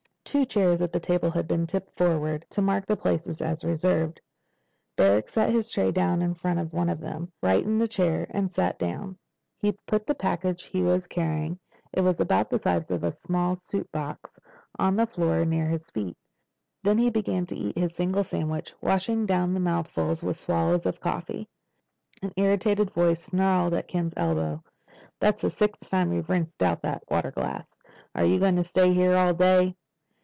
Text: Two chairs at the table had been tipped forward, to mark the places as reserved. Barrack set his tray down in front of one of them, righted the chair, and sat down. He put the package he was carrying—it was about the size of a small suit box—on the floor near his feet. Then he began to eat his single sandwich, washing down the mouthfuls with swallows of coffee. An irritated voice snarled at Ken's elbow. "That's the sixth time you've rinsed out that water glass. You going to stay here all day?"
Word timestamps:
Two 0.23 0.45
chairs 0.45 0.81
at 0.81 0.93
the 0.93 0.99
table 1.01 1.29
had 1.29 1.45
been 1.45 1.67
tipped 1.67 1.97
forward, 1.97 2.45
to 2.51 2.61
mark 2.61 2.85
the 2.85 2.95
places 2.95 3.41
as 3.41 3.65
reserved. 3.65 4.21
Barrack 4.95 5.27
set 5.27 5.49
his 5.49 5.69
tray 5.69 5.91
down 5.91 6.21
in 6.21 6.35
front 6.35 6.57
of 6.57 6.71
one 6.71 6.87
of 6.87 7.01
them, 7.01 7.33
righted 7.43 7.81
the 7.81 7.87
chair, 7.89 8.25
and 8.29 8.49
sat 8.49 8.79
down. 8.79 9.17
He 9.57 9.73
put 9.87 10.07
the 10.07 10.15
package 10.15 10.63
he 10.63 10.81
was 10.83 11.05
carrying—it 11.05 11.99
was 11.99 12.21
about 12.21 12.49
the 12.49 12.59
size 12.59 12.89
of 12.91 13.03
a 13.03 13.11
small 13.11 13.57
suit 13.57 13.91
box—on 13.91 14.95
the 14.95 15.05
floor 15.05 15.43
near 15.43 15.67
his 15.67 15.89
feet. 15.89 16.15
Then 16.81 16.97
he 16.97 17.09
began 17.09 17.45
to 17.47 17.55
eat 17.57 17.77
his 17.77 17.93
single 17.93 18.23
sandwich, 18.23 18.73
washing 18.79 19.25
down 19.25 19.53
the 19.53 19.59
mouthfuls 19.59 20.23
with 20.23 20.37
swallows 20.39 20.85
of 20.85 21.01
coffee. 21.01 21.49
An 22.21 22.31
irritated 22.37 22.89
voice 22.91 23.21
snarled 23.21 23.73
at 23.73 23.89
Ken's 23.89 24.13
elbow. 24.15 24.63
"That's 25.19 25.41
the 25.41 25.49
sixth 25.49 25.89
time 25.89 26.13
you've 26.13 26.29
rinsed 26.29 26.63
out 26.63 26.83
that 26.83 27.03
water 27.11 27.31
glass. 27.31 27.77
You 28.17 28.39
going 28.39 28.55
to 28.55 28.63
stay 28.63 28.93
here 28.93 29.17
all 29.17 29.33
day?" 29.33 29.75